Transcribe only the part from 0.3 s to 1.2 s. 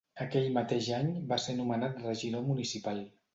mateix any